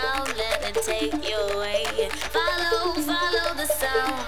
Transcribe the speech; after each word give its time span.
sound, 0.00 0.36
let 0.36 0.76
it 0.76 0.82
take 0.82 1.28
you 1.28 1.36
away. 1.36 1.84
Follow, 2.10 2.92
follow 2.94 3.54
the 3.54 3.66
sound. 3.66 4.27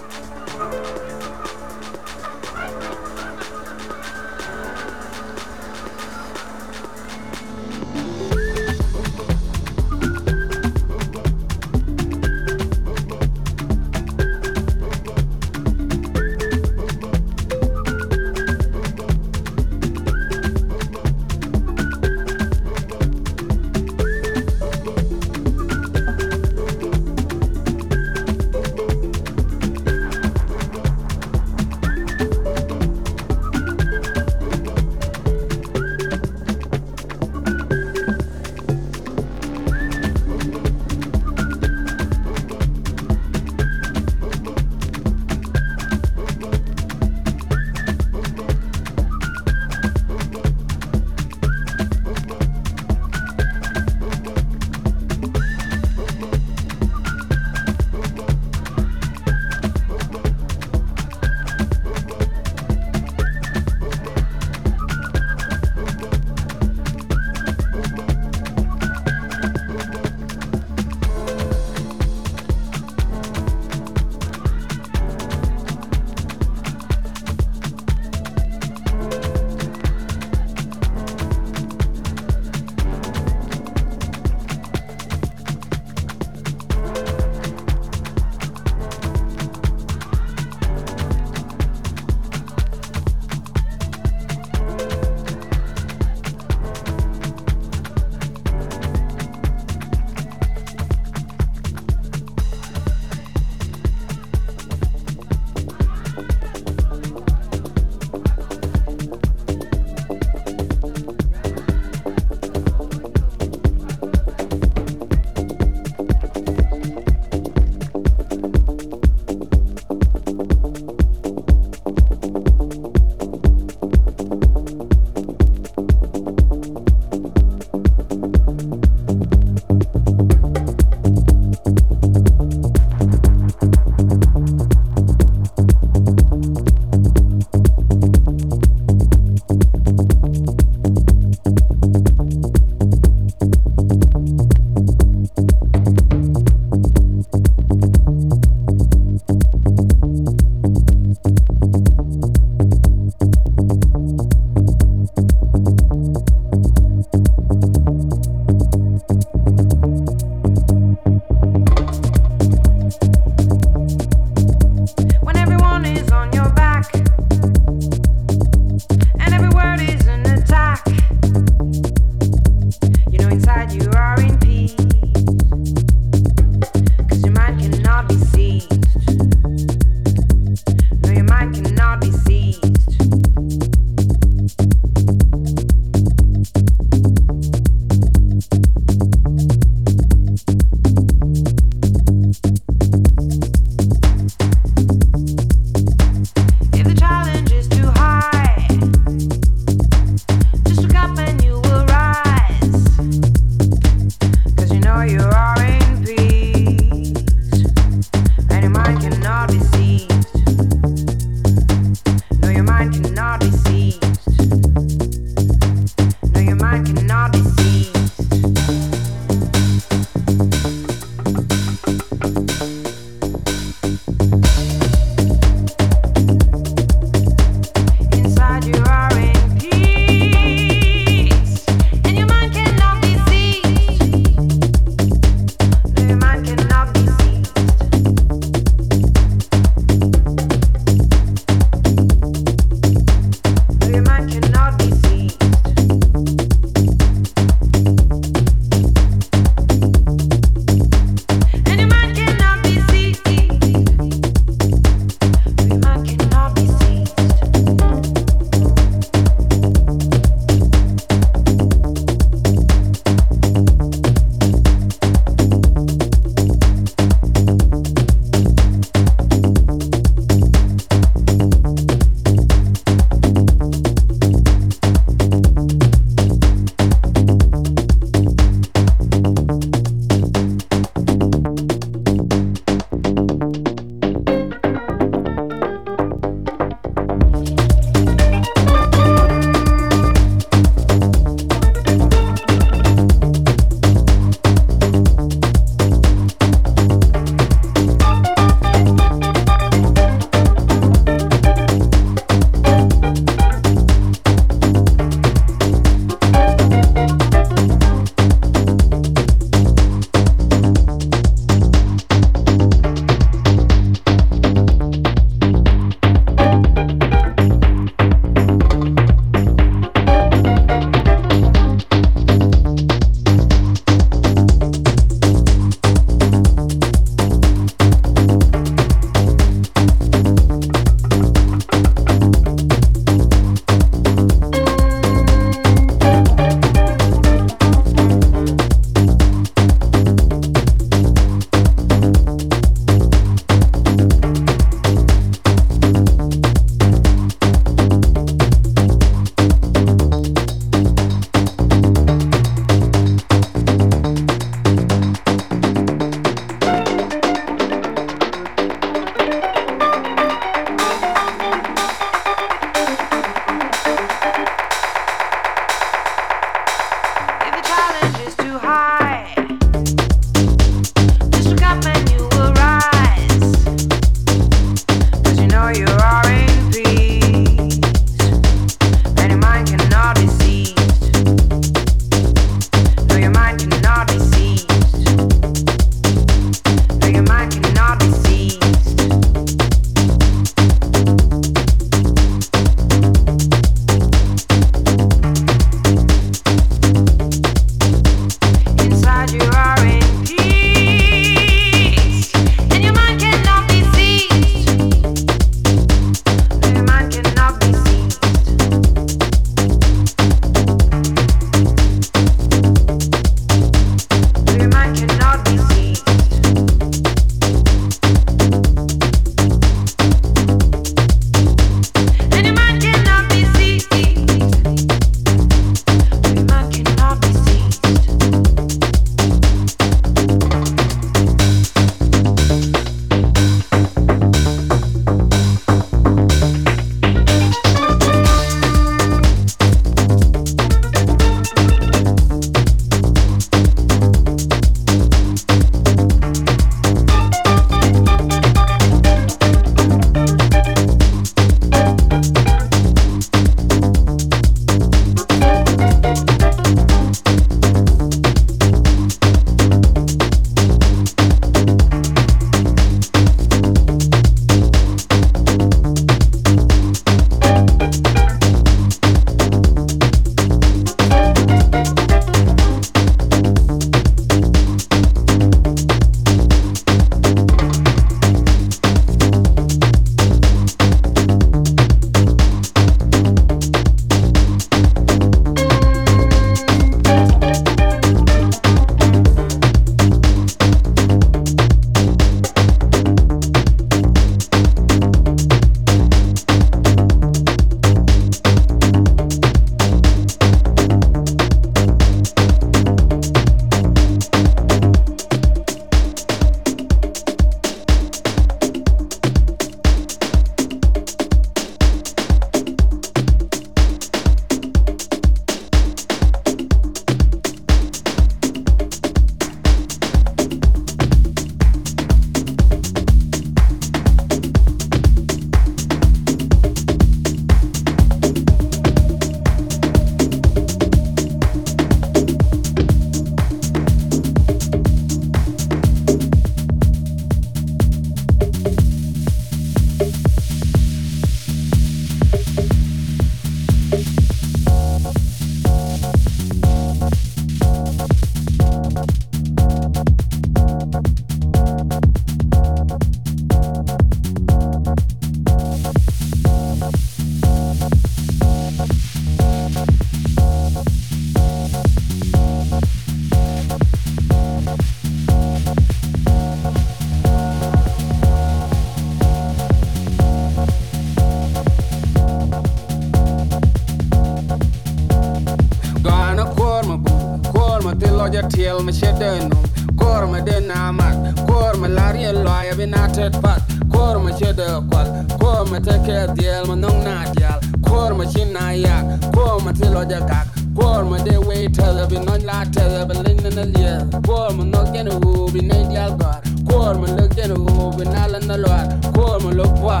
jatiel 578.34 578.82
me 578.82 578.92
chedeno 578.92 579.56
kor 579.96 580.26
me 580.26 580.40
den 580.46 580.68
amat 580.70 581.14
kor 581.48 581.74
me 581.80 581.88
larie 581.96 582.32
loya 582.46 582.74
bin 582.76 582.94
atet 583.02 583.34
pat 583.42 583.62
kor 583.92 584.18
me 584.24 584.32
chede 584.38 584.66
kwal 584.90 585.06
kor 585.40 585.62
me 585.70 585.78
teke 585.86 586.18
diel 586.36 586.66
me 586.70 586.74
nong 586.74 586.98
na 587.04 587.14
dial 587.34 587.60
kor 587.86 588.12
me 588.18 588.24
chin 588.32 588.52
na 588.52 588.64
yak 588.84 589.04
kor 589.36 589.60
me 589.64 589.72
tilo 589.78 590.02
jakak 590.12 590.46
kor 590.78 591.04
me 591.10 591.18
de 591.26 591.36
wei 591.46 591.68
tele 591.76 592.04
bin 592.10 592.24
non 592.26 592.40
la 592.48 592.58
tele 592.74 593.02
bin 593.08 593.22
lin 593.24 593.38
na 593.58 593.64
liel 593.74 594.02
kor 594.26 594.50
me 594.56 594.64
nok 594.72 594.92
gen 594.94 595.08
u 595.14 595.46
bin 595.52 595.68
ne 595.68 595.78
dial 595.92 596.12
gar 596.22 596.40
kor 596.70 596.94
me 597.00 597.06
lok 597.16 597.30
gen 597.36 597.52
u 597.52 597.92
bin 597.96 598.16
ala 598.22 598.40
na 598.48 598.56
loar 598.64 598.84
kor 599.16 599.38
me 599.44 599.52
lok 599.60 599.74
wa 599.86 600.00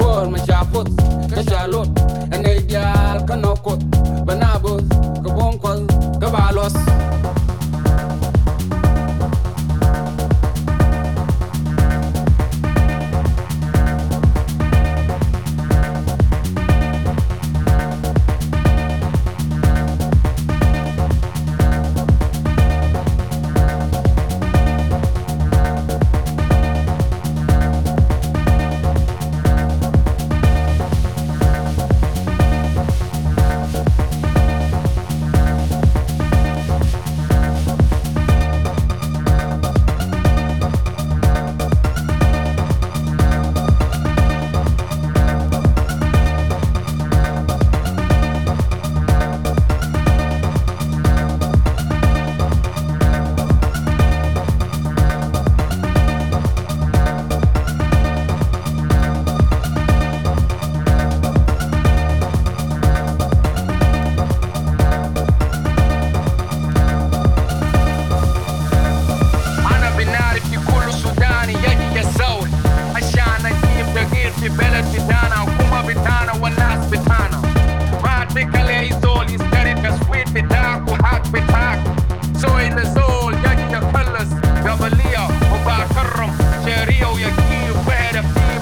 kor 0.00 0.26
me 0.32 0.38
chaput 0.46 0.88
ka 1.34 1.40
chalut 1.50 1.88
ene 2.34 2.52
dial 2.68 3.18
kanokut 3.28 3.80
banabus 4.26 4.84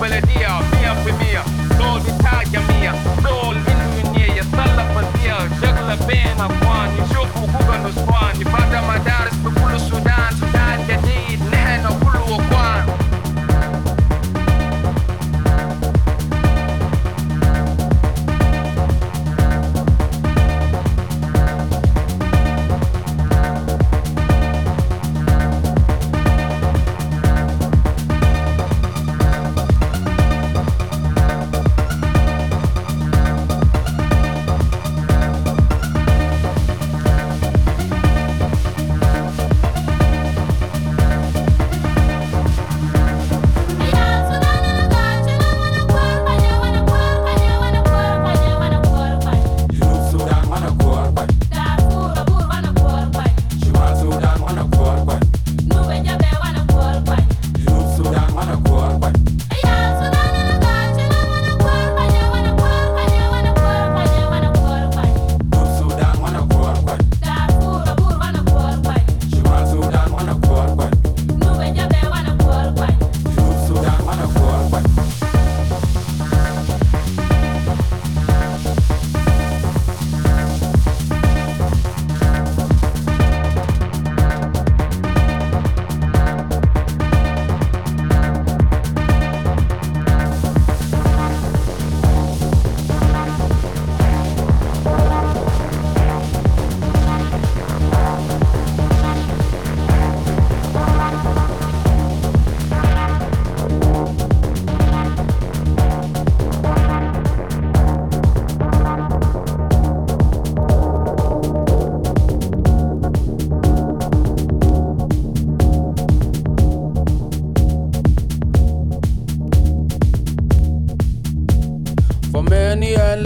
belediye 0.01 0.49
Mia 0.73 0.95
fi 1.05 1.13
mia 1.13 1.43
Lol 1.79 2.01
vi 2.01 2.13
taga 2.23 2.61
mia 2.69 2.93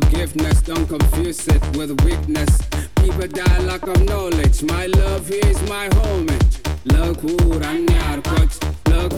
Forgiveness, 0.00 0.62
don't 0.62 0.86
confuse 0.86 1.46
it 1.48 1.60
with 1.76 1.90
weakness. 2.02 2.48
People 2.96 3.26
die 3.26 3.58
lack 3.58 3.82
of 3.82 4.02
knowledge. 4.06 4.62
My 4.62 4.86
love 4.86 5.30
is 5.30 5.60
my 5.68 5.90
homage. 5.96 6.60
Love 6.86 7.22
more 7.22 7.58
ran 7.58 7.86
yar 7.88 8.22
coach. 8.22 8.56
Love 8.88 9.12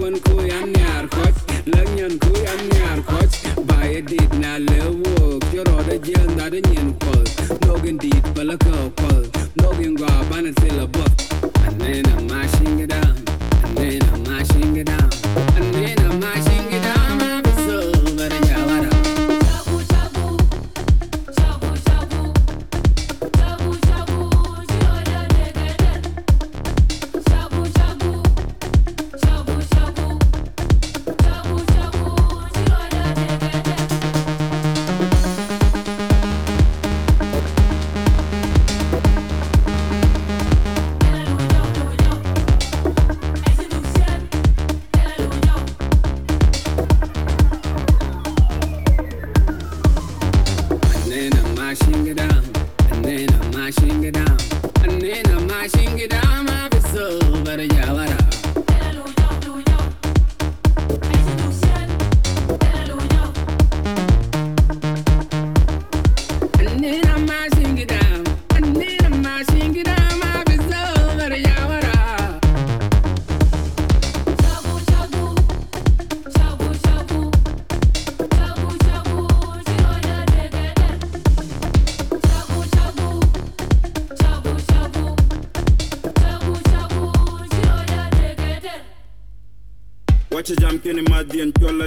one 0.00 0.20
ku 0.20 0.40
yan 0.40 0.72
yar 0.74 1.08
coach. 1.08 1.34
Love 1.66 1.98
yan 1.98 2.16
ku 2.20 2.32
yan 2.46 2.70
yar 2.78 3.02
coach. 3.02 3.42
By 3.66 3.86
a 3.98 4.02
deed 4.02 4.32
na 4.38 4.58
love 4.58 5.00
work. 5.18 5.42
You're 5.52 5.68
all 5.74 5.82
the 5.82 5.98
jail 5.98 6.26
not 6.38 6.54
a 6.54 6.60
nyan 6.62 6.94
call. 7.00 7.24
Noggin 7.66 7.98
deed 7.98 8.22
palaka 8.36 8.94
call. 9.00 9.24
Noggin 9.62 9.96
go 9.96 10.06
ban 10.30 10.46
and 10.46 10.56
sell 10.60 10.78
a 10.84 10.86
buck. 10.86 11.10
And 11.66 11.80
then 11.80 12.06
I'm 12.14 12.26
mashing 12.28 12.78
it 12.78 12.90
down. 12.90 13.16
And 13.64 13.76
then 13.78 14.02
I'm 14.10 14.22
mashing 14.22 14.76
it 14.76 14.86
down. 14.86 15.10
And 15.58 15.74
then 15.74 15.98
I'm 16.06 16.20
mashing 16.20 16.66
it 16.66 16.70
down. 16.70 16.75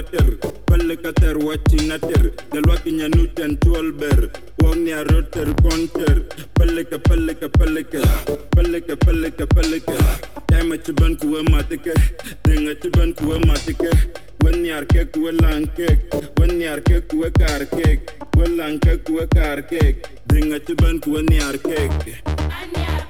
chola 0.00 0.02
ter 0.02 0.38
Pelle 0.66 0.96
kater 0.96 1.36
wachi 1.38 1.88
na 1.88 1.98
ter 1.98 2.32
Galwaki 2.52 2.92
nya 2.92 3.08
nuten 3.08 3.58
tuol 3.58 3.92
ber 3.92 4.30
Wong 4.62 4.84
nya 4.84 5.02
roter 5.04 5.54
konter. 5.62 6.26
Pelle 6.54 6.84
ka 6.84 6.98
pelle 6.98 7.34
ka 7.34 7.48
pelle 7.48 7.84
ka 7.84 8.00
Pelle 8.54 8.80
ka 8.80 8.96
pelle 8.96 9.30
ka 9.30 9.46
pelle 9.46 9.80
ka. 9.80 9.96
Dama 10.48 10.76
chuban 10.78 11.16
kuwa 11.16 11.42
matike 11.50 11.94
Denga 12.44 12.74
chuban 12.74 13.12
kuwa 13.14 13.38
matike 13.46 13.90
Wen 14.42 14.64
yar 14.64 14.84
ke. 14.86 15.04
Kuwa 15.12 15.32
lang 15.32 15.66
kek 15.76 15.98
Wen 16.38 16.60
yar 16.60 16.80
ke 16.80 17.00
kuwa 17.08 17.30
kar 17.30 17.66
kek 17.66 18.10
Wen 18.36 18.56
lang 18.56 18.78
ke 18.78 18.96
kuwa 19.04 19.26
kar 19.26 19.62
kek 19.62 20.06
Denga 20.26 20.60
chuban 20.60 21.00
kuwa 21.00 21.22
nyar 21.22 21.58
kek 21.58 21.90
Mafi, 22.48 23.09